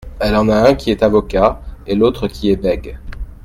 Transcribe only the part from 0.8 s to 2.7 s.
est avocat et l'autre qui est